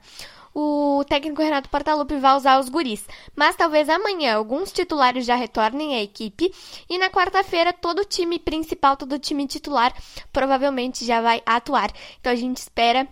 o 0.53 1.03
técnico 1.07 1.41
Renato 1.41 1.69
Portaluppi 1.69 2.15
vai 2.17 2.36
usar 2.36 2.60
os 2.60 2.69
guris. 2.69 3.05
Mas 3.36 3.55
talvez 3.55 3.89
amanhã 3.89 4.36
alguns 4.36 4.72
titulares 4.72 5.25
já 5.25 5.36
retornem 5.36 5.95
à 5.95 6.03
equipe 6.03 6.53
e 6.89 6.98
na 6.98 7.10
quarta-feira 7.10 7.74
todo 7.74 8.00
o 8.00 8.05
time 8.05 8.38
principal, 8.38 8.95
todo 8.95 9.13
o 9.13 9.19
time 9.19 9.48
titular 9.48 9.93
provavelmente 10.31 11.05
já 11.05 11.22
vai 11.22 11.41
atuar. 11.45 11.91
Então 12.19 12.31
a 12.31 12.36
gente 12.36 12.57
espera 12.57 13.07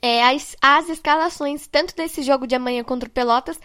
é, 0.00 0.22
as, 0.24 0.56
as 0.60 0.88
escalações 0.88 1.66
tanto 1.66 1.94
desse 1.94 2.22
jogo 2.22 2.46
de 2.46 2.54
amanhã 2.54 2.82
contra 2.82 3.08
o 3.08 3.12
Pelotas 3.12 3.58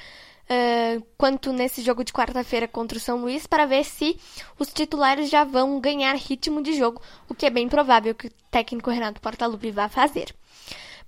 Uh, 0.51 1.05
quanto 1.15 1.53
nesse 1.53 1.83
jogo 1.83 2.03
de 2.03 2.11
quarta-feira 2.11 2.67
contra 2.67 2.97
o 2.97 2.99
São 2.99 3.21
Luís, 3.21 3.45
para 3.45 3.67
ver 3.67 3.85
se 3.85 4.19
os 4.57 4.73
titulares 4.73 5.29
já 5.29 5.43
vão 5.43 5.79
ganhar 5.79 6.15
ritmo 6.15 6.63
de 6.63 6.73
jogo, 6.73 6.99
o 7.29 7.35
que 7.35 7.45
é 7.45 7.51
bem 7.51 7.69
provável 7.69 8.15
que 8.15 8.25
o 8.25 8.31
técnico 8.49 8.89
Renato 8.89 9.21
Portaluppi 9.21 9.69
vá 9.69 9.87
fazer. 9.87 10.33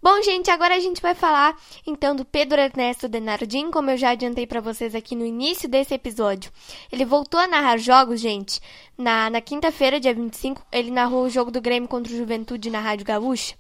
Bom, 0.03 0.20
gente, 0.24 0.50
agora 0.50 0.75
a 0.75 0.79
gente 0.79 1.00
vai 1.00 1.13
falar 1.13 1.55
então 1.86 2.15
do 2.15 2.25
Pedro 2.25 2.60
Ernesto 2.60 3.08
Denardim, 3.08 3.70
como 3.70 3.91
eu 3.91 3.98
já 3.98 4.10
adiantei 4.10 4.48
para 4.48 4.60
vocês 4.60 4.96
aqui 4.96 5.15
no 5.15 5.24
início 5.24 5.70
desse 5.70 5.93
episódio. 5.93 6.51
Ele 6.91 7.05
voltou 7.05 7.39
a 7.39 7.46
narrar 7.46 7.77
jogos, 7.77 8.20
gente, 8.20 8.60
na, 9.01 9.29
na 9.29 9.41
quinta-feira, 9.41 10.00
dia 10.00 10.13
25, 10.13 10.65
ele 10.72 10.91
narrou 10.91 11.25
o 11.25 11.29
jogo 11.29 11.51
do 11.51 11.60
Grêmio 11.60 11.89
contra 11.89 12.13
o 12.13 12.15
Juventude 12.15 12.70
na 12.70 12.79
Rádio 12.79 13.05
Gaúcha. 13.05 13.55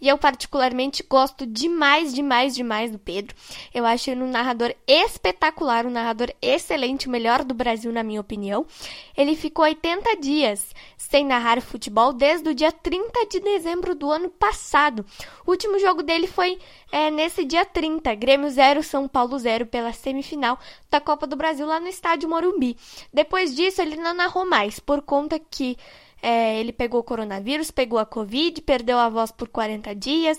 E 0.00 0.08
eu, 0.08 0.16
particularmente, 0.16 1.04
gosto 1.08 1.46
demais, 1.46 2.14
demais, 2.14 2.54
demais 2.54 2.90
do 2.90 2.98
Pedro. 2.98 3.36
Eu 3.72 3.84
acho 3.84 4.10
ele 4.10 4.22
um 4.22 4.30
narrador 4.30 4.74
espetacular, 4.86 5.84
um 5.86 5.90
narrador 5.90 6.32
excelente, 6.40 7.06
o 7.06 7.10
melhor 7.10 7.44
do 7.44 7.52
Brasil, 7.52 7.92
na 7.92 8.02
minha 8.02 8.20
opinião. 8.20 8.66
Ele 9.14 9.36
ficou 9.36 9.64
80 9.64 10.16
dias 10.16 10.74
sem 10.96 11.26
narrar 11.26 11.60
futebol 11.60 12.12
desde 12.12 12.48
o 12.48 12.54
dia 12.54 12.72
30 12.72 13.26
de 13.26 13.40
dezembro 13.40 13.94
do 13.94 14.10
ano 14.10 14.30
passado. 14.30 15.04
O 15.46 15.50
último 15.50 15.78
jogo 15.78 16.02
dele 16.02 16.26
foi 16.26 16.58
é, 16.90 17.10
nesse 17.10 17.44
dia 17.44 17.64
30, 17.64 18.14
Grêmio 18.14 18.48
0, 18.48 18.82
São 18.82 19.06
Paulo 19.06 19.38
0, 19.38 19.66
pela 19.66 19.92
semifinal 19.92 20.58
da 20.90 21.00
Copa 21.00 21.26
do 21.26 21.36
Brasil 21.36 21.66
lá 21.66 21.78
no 21.78 21.88
estádio 21.88 22.28
Morumbi. 22.28 22.76
Depois 23.12 23.54
disso, 23.54 23.82
ele 23.82 23.96
não 23.96 24.14
narrou 24.14 24.46
mais, 24.46 24.79
por 24.80 25.02
conta 25.02 25.38
que 25.38 25.76
é, 26.22 26.58
ele 26.58 26.72
pegou 26.72 27.00
o 27.00 27.04
coronavírus, 27.04 27.70
pegou 27.70 27.98
a 27.98 28.06
Covid, 28.06 28.60
perdeu 28.62 28.98
a 28.98 29.08
voz 29.08 29.30
por 29.30 29.48
40 29.48 29.94
dias. 29.94 30.38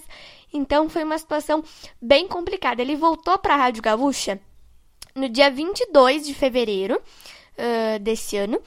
Então 0.53 0.89
foi 0.89 1.03
uma 1.03 1.17
situação 1.17 1.63
bem 2.01 2.27
complicada. 2.27 2.81
Ele 2.81 2.95
voltou 2.95 3.37
para 3.37 3.53
a 3.53 3.57
Rádio 3.57 3.81
Gaúcha 3.81 4.39
no 5.15 5.27
dia 5.27 5.49
22 5.49 6.25
de 6.25 6.33
fevereiro 6.33 6.95
uh, 6.97 7.99
desse 7.99 8.37
ano. 8.37 8.57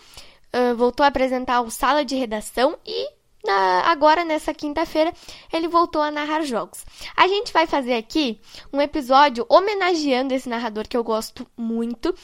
Uh, 0.55 0.75
voltou 0.77 1.05
a 1.05 1.09
apresentar 1.09 1.61
o 1.61 1.71
Sala 1.71 2.05
de 2.05 2.15
Redação 2.15 2.79
e 2.87 3.09
na, 3.45 3.91
agora, 3.91 4.25
nessa 4.25 4.55
quinta-feira, 4.55 5.13
ele 5.53 5.69
voltou 5.69 6.01
a 6.01 6.11
narrar 6.11 6.43
jogos. 6.43 6.85
A 7.15 7.29
gente 7.29 7.53
vai 7.53 7.67
fazer 7.67 7.95
aqui 7.95 8.41
um 8.73 8.81
episódio 8.81 9.45
homenageando 9.51 10.33
esse 10.33 10.49
narrador 10.49 10.89
que 10.89 10.97
eu 10.97 11.05
gosto 11.05 11.47
muito. 11.55 12.15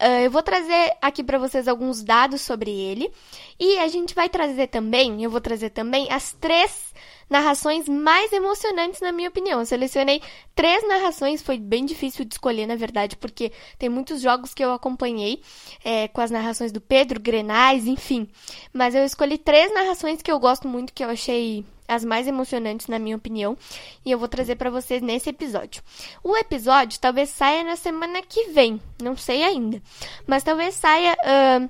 Uh, 0.00 0.24
eu 0.24 0.30
vou 0.30 0.42
trazer 0.42 0.96
aqui 1.02 1.22
para 1.22 1.38
vocês 1.38 1.68
alguns 1.68 2.02
dados 2.02 2.40
sobre 2.40 2.70
ele. 2.70 3.12
E 3.58 3.78
a 3.78 3.86
gente 3.88 4.14
vai 4.14 4.30
trazer 4.30 4.68
também, 4.68 5.22
eu 5.22 5.30
vou 5.30 5.40
trazer 5.40 5.70
também 5.70 6.10
as 6.10 6.32
três 6.32 6.90
narrações 7.30 7.88
mais 7.88 8.32
emocionantes, 8.32 9.00
na 9.00 9.12
minha 9.12 9.28
opinião. 9.28 9.60
Eu 9.60 9.66
selecionei 9.66 10.20
três 10.54 10.86
narrações, 10.86 11.40
foi 11.40 11.56
bem 11.56 11.86
difícil 11.86 12.24
de 12.24 12.34
escolher, 12.34 12.66
na 12.66 12.74
verdade, 12.74 13.16
porque 13.16 13.52
tem 13.78 13.88
muitos 13.88 14.20
jogos 14.20 14.52
que 14.52 14.64
eu 14.64 14.72
acompanhei 14.72 15.40
é, 15.84 16.08
com 16.08 16.20
as 16.20 16.30
narrações 16.30 16.72
do 16.72 16.80
Pedro, 16.80 17.20
Grenais, 17.20 17.86
enfim. 17.86 18.28
Mas 18.72 18.94
eu 18.94 19.04
escolhi 19.04 19.38
três 19.38 19.72
narrações 19.72 20.20
que 20.20 20.30
eu 20.30 20.40
gosto 20.40 20.66
muito, 20.66 20.92
que 20.92 21.04
eu 21.04 21.08
achei 21.08 21.64
as 21.86 22.04
mais 22.04 22.26
emocionantes, 22.26 22.86
na 22.86 22.98
minha 22.98 23.16
opinião, 23.16 23.56
e 24.04 24.10
eu 24.10 24.18
vou 24.18 24.28
trazer 24.28 24.56
para 24.56 24.70
vocês 24.70 25.02
nesse 25.02 25.30
episódio. 25.30 25.82
O 26.22 26.36
episódio 26.36 27.00
talvez 27.00 27.30
saia 27.30 27.64
na 27.64 27.76
semana 27.76 28.22
que 28.22 28.50
vem, 28.50 28.80
não 29.02 29.16
sei 29.16 29.42
ainda, 29.42 29.82
mas 30.26 30.44
talvez 30.44 30.74
saia 30.74 31.16
uh, 31.16 31.68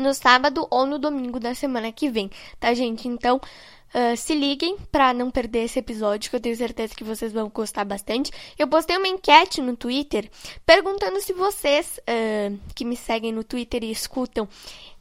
no 0.00 0.14
sábado 0.14 0.66
ou 0.70 0.86
no 0.86 0.98
domingo 0.98 1.40
da 1.40 1.54
semana 1.54 1.90
que 1.90 2.08
vem, 2.08 2.30
tá, 2.58 2.72
gente? 2.74 3.08
Então. 3.08 3.40
Uh, 3.92 4.16
se 4.16 4.34
liguem 4.34 4.76
para 4.92 5.12
não 5.12 5.30
perder 5.30 5.64
esse 5.64 5.78
episódio, 5.78 6.30
que 6.30 6.36
eu 6.36 6.40
tenho 6.40 6.56
certeza 6.56 6.94
que 6.94 7.02
vocês 7.02 7.32
vão 7.32 7.48
gostar 7.48 7.84
bastante. 7.84 8.30
Eu 8.58 8.68
postei 8.68 8.96
uma 8.96 9.08
enquete 9.08 9.60
no 9.60 9.76
Twitter 9.76 10.30
perguntando 10.64 11.20
se 11.20 11.32
vocês 11.32 11.98
uh, 11.98 12.58
que 12.74 12.84
me 12.84 12.96
seguem 12.96 13.32
no 13.32 13.42
Twitter 13.42 13.82
e 13.82 13.90
escutam 13.90 14.48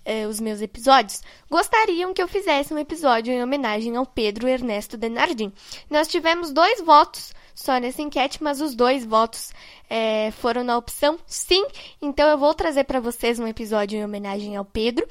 eh, 0.06 0.26
os 0.26 0.40
meus 0.40 0.60
episódios, 0.60 1.22
gostariam 1.52 2.16
que 2.16 2.22
eu 2.22 2.28
fizesse 2.28 2.74
um 2.74 2.80
episódio 2.80 3.32
em 3.32 3.44
homenagem 3.44 3.96
ao 3.96 4.08
Pedro 4.08 4.48
Ernesto 4.48 4.98
Denardim. 4.98 5.54
Nós 5.88 6.08
tivemos 6.08 6.52
dois 6.52 6.82
votos 6.82 7.32
só 7.54 7.78
nessa 7.78 8.02
enquete, 8.02 8.42
mas 8.42 8.60
os 8.60 8.74
dois 8.74 9.06
votos 9.06 9.52
eh, 9.88 10.32
foram 10.40 10.64
na 10.64 10.78
opção 10.78 11.20
sim. 11.28 11.64
Então 12.02 12.28
eu 12.28 12.40
vou 12.40 12.56
trazer 12.56 12.86
para 12.86 13.00
vocês 13.00 13.38
um 13.40 13.46
episódio 13.46 14.00
em 14.00 14.04
homenagem 14.04 14.56
ao 14.56 14.66
Pedro. 14.66 15.08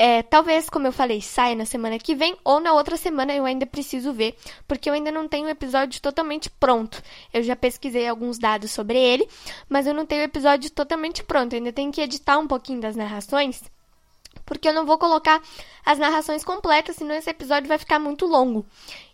É, 0.00 0.22
talvez, 0.22 0.70
como 0.70 0.86
eu 0.86 0.92
falei, 0.92 1.20
saia 1.20 1.56
na 1.56 1.66
semana 1.66 1.98
que 1.98 2.14
vem 2.14 2.36
ou 2.44 2.60
na 2.60 2.72
outra 2.72 2.96
semana 2.96 3.34
eu 3.34 3.44
ainda 3.44 3.66
preciso 3.66 4.12
ver, 4.12 4.36
porque 4.64 4.88
eu 4.88 4.94
ainda 4.94 5.10
não 5.10 5.26
tenho 5.26 5.46
o 5.46 5.50
episódio 5.50 6.00
totalmente 6.00 6.48
pronto. 6.48 7.02
Eu 7.34 7.42
já 7.42 7.56
pesquisei 7.56 8.06
alguns 8.06 8.38
dados 8.38 8.70
sobre 8.70 8.96
ele, 8.96 9.28
mas 9.68 9.88
eu 9.88 9.92
não 9.92 10.06
tenho 10.06 10.20
o 10.22 10.24
episódio 10.24 10.70
totalmente 10.70 11.24
pronto. 11.24 11.52
Eu 11.52 11.56
ainda 11.56 11.72
tenho 11.72 11.90
que 11.90 12.00
editar 12.00 12.38
um 12.38 12.46
pouquinho 12.46 12.80
das 12.80 12.94
narrações 12.94 13.60
porque 14.48 14.66
eu 14.66 14.72
não 14.72 14.86
vou 14.86 14.96
colocar 14.96 15.42
as 15.84 15.98
narrações 15.98 16.42
completas, 16.42 16.96
senão 16.96 17.14
esse 17.14 17.28
episódio 17.28 17.68
vai 17.68 17.76
ficar 17.76 17.98
muito 17.98 18.26
longo. 18.26 18.64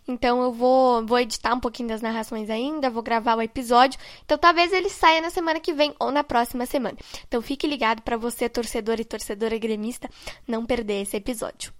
Então 0.07 0.41
eu 0.41 0.51
vou, 0.51 1.05
vou 1.05 1.19
editar 1.19 1.53
um 1.53 1.59
pouquinho 1.59 1.89
das 1.89 2.01
narrações 2.01 2.49
ainda, 2.49 2.89
vou 2.89 3.03
gravar 3.03 3.35
o 3.35 3.41
episódio. 3.41 3.99
Então 4.23 4.37
talvez 4.37 4.71
ele 4.71 4.89
saia 4.89 5.21
na 5.21 5.29
semana 5.29 5.59
que 5.59 5.73
vem 5.73 5.93
ou 5.99 6.09
na 6.09 6.23
próxima 6.23 6.65
semana. 6.65 6.97
Então 7.27 7.41
fique 7.41 7.67
ligado 7.67 8.01
para 8.01 8.15
você, 8.15 8.47
torcedor 8.47 8.99
e 8.99 9.03
torcedora 9.03 9.57
gremista, 9.57 10.09
não 10.47 10.65
perder 10.65 11.01
esse 11.01 11.17
episódio. 11.17 11.73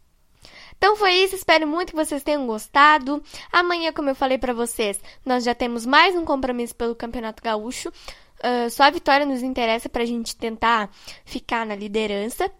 Então 0.77 0.97
foi 0.97 1.13
isso, 1.13 1.35
espero 1.35 1.65
muito 1.65 1.91
que 1.91 1.95
vocês 1.95 2.23
tenham 2.23 2.45
gostado. 2.45 3.23
Amanhã, 3.53 3.93
como 3.93 4.09
eu 4.09 4.15
falei 4.15 4.37
para 4.37 4.53
vocês, 4.53 4.99
nós 5.25 5.45
já 5.45 5.55
temos 5.55 5.85
mais 5.85 6.13
um 6.13 6.25
compromisso 6.25 6.75
pelo 6.75 6.93
Campeonato 6.93 7.41
Gaúcho. 7.41 7.89
Uh, 7.89 8.69
só 8.69 8.83
a 8.83 8.89
vitória 8.89 9.25
nos 9.25 9.41
interessa 9.41 9.87
para 9.87 10.03
a 10.03 10.05
gente 10.05 10.35
tentar 10.35 10.89
ficar 11.23 11.65
na 11.65 11.73
liderança 11.73 12.51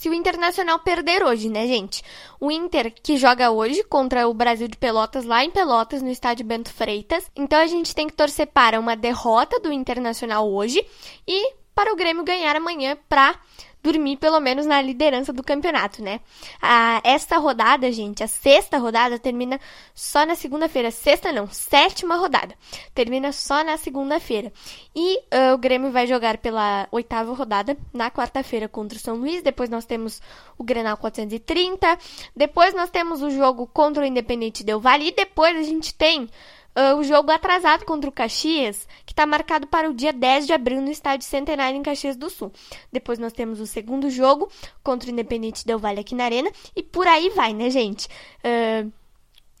se 0.00 0.08
o 0.08 0.14
Internacional 0.14 0.78
perder 0.78 1.22
hoje, 1.22 1.50
né, 1.50 1.66
gente? 1.66 2.02
O 2.40 2.50
Inter 2.50 2.90
que 3.02 3.18
joga 3.18 3.50
hoje 3.50 3.84
contra 3.84 4.26
o 4.26 4.32
Brasil 4.32 4.66
de 4.66 4.78
Pelotas 4.78 5.26
lá 5.26 5.44
em 5.44 5.50
Pelotas, 5.50 6.00
no 6.00 6.08
estádio 6.08 6.46
Bento 6.46 6.72
Freitas. 6.72 7.30
Então 7.36 7.60
a 7.60 7.66
gente 7.66 7.94
tem 7.94 8.06
que 8.06 8.14
torcer 8.14 8.46
para 8.46 8.80
uma 8.80 8.96
derrota 8.96 9.60
do 9.60 9.70
Internacional 9.70 10.50
hoje 10.50 10.82
e 11.28 11.52
para 11.74 11.92
o 11.92 11.96
Grêmio 11.96 12.24
ganhar 12.24 12.56
amanhã 12.56 12.96
para 13.10 13.38
dormir 13.82 14.16
pelo 14.16 14.40
menos 14.40 14.66
na 14.66 14.80
liderança 14.80 15.32
do 15.32 15.42
campeonato, 15.42 16.02
né? 16.02 16.20
Ah, 16.60 17.00
esta 17.04 17.38
rodada, 17.38 17.90
gente, 17.90 18.22
a 18.22 18.28
sexta 18.28 18.78
rodada 18.78 19.18
termina 19.18 19.60
só 19.94 20.26
na 20.26 20.34
segunda-feira. 20.34 20.90
Sexta 20.90 21.32
não, 21.32 21.46
sétima 21.46 22.16
rodada. 22.16 22.54
Termina 22.94 23.32
só 23.32 23.64
na 23.64 23.76
segunda-feira. 23.76 24.52
E 24.94 25.18
uh, 25.18 25.54
o 25.54 25.58
Grêmio 25.58 25.90
vai 25.90 26.06
jogar 26.06 26.38
pela 26.38 26.88
oitava 26.90 27.32
rodada 27.32 27.76
na 27.92 28.10
quarta-feira 28.10 28.68
contra 28.68 28.98
o 28.98 29.00
São 29.00 29.16
Luís. 29.16 29.42
Depois 29.42 29.70
nós 29.70 29.84
temos 29.84 30.20
o 30.58 30.64
Grenal 30.64 30.96
430. 30.96 31.98
Depois 32.36 32.74
nós 32.74 32.90
temos 32.90 33.22
o 33.22 33.30
jogo 33.30 33.66
contra 33.66 34.02
o 34.02 34.06
Independente 34.06 34.64
Del 34.64 34.80
Vale. 34.80 35.08
E 35.08 35.12
depois 35.12 35.56
a 35.56 35.62
gente 35.62 35.94
tem 35.94 36.28
uh, 36.76 36.96
o 36.96 37.04
jogo 37.04 37.30
atrasado 37.30 37.84
contra 37.84 38.08
o 38.08 38.12
Caxias, 38.12 38.86
que 39.04 39.12
está 39.12 39.26
marcado 39.26 39.66
para 39.66 39.88
o 39.90 39.94
dia 39.94 40.12
10 40.12 40.46
de 40.46 40.52
abril 40.52 40.80
no 40.80 40.90
estádio 40.90 41.26
Centenário 41.26 41.78
em 41.78 41.82
Caxias 41.82 42.16
do 42.16 42.30
Sul. 42.30 42.52
Depois 42.92 43.18
nós 43.18 43.32
temos 43.32 43.60
o 43.60 43.66
segundo 43.66 44.10
jogo 44.10 44.50
contra 44.82 45.08
o 45.08 45.12
Independente 45.12 45.66
Del 45.66 45.78
Vale 45.78 46.00
aqui 46.00 46.14
na 46.14 46.24
Arena 46.24 46.50
e 46.74 46.82
por 46.82 47.06
aí 47.06 47.30
vai, 47.30 47.52
né, 47.52 47.70
gente? 47.70 48.08
Uh, 48.44 48.90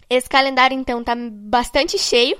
esse 0.08 0.28
calendário 0.28 0.76
então 0.76 1.04
tá 1.04 1.14
bastante 1.14 1.96
cheio, 1.98 2.36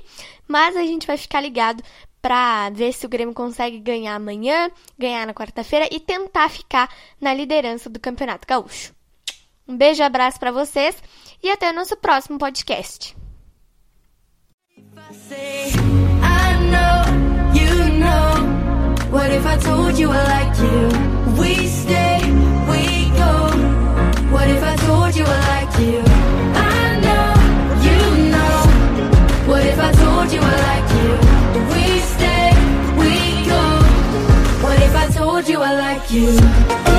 mas 0.47 0.75
a 0.75 0.83
gente 0.83 1.07
vai 1.07 1.15
ficar 1.15 1.39
ligado 1.39 1.81
para 2.21 2.69
ver 2.69 2.93
se 2.93 3.05
o 3.05 3.09
Grêmio 3.09 3.33
consegue 3.33 3.79
ganhar 3.79 4.15
amanhã, 4.15 4.69
ganhar 4.97 5.25
na 5.25 5.33
quarta-feira 5.33 5.87
e 5.91 5.99
tentar 5.99 6.49
ficar 6.49 6.93
na 7.19 7.33
liderança 7.33 7.89
do 7.89 7.99
Campeonato 7.99 8.47
Gaúcho. 8.47 8.93
Um 9.67 9.75
beijo 9.75 10.03
e 10.03 10.05
abraço 10.05 10.39
para 10.39 10.51
vocês 10.51 11.01
e 11.41 11.49
até 11.49 11.69
o 11.69 11.73
nosso 11.73 11.95
próximo 11.95 12.37
podcast. 12.37 13.20
What 19.11 19.29
if 19.29 19.45
I 19.45 19.57
told 19.57 19.99
you 19.99 20.09
I 20.09 20.23
like 20.23 20.57
you? 20.57 20.87
We 21.39 21.67
stay, 21.67 22.19
we 22.71 23.09
go. 23.17 23.33
What 24.31 24.47
if 24.47 24.63
I 24.63 24.75
told 24.77 25.15
you 25.15 25.25
I 25.25 25.39
like 25.53 25.79
you? 25.79 26.01
I 26.55 26.99
know, 27.05 27.27
you 27.87 27.99
know. 28.31 28.57
What 29.51 29.65
if 29.65 29.79
I 29.79 29.91
told 29.91 30.31
you 30.31 30.39
I 30.41 30.55
like 30.69 30.89
you? 30.99 31.11
We 31.73 31.99
stay, 32.13 32.53
we 32.99 33.45
go. 33.47 33.63
What 34.63 34.81
if 34.81 34.95
I 34.95 35.07
told 35.13 35.47
you 35.49 35.59
I 35.61 35.73
like 35.75 36.09
you? 36.09 36.90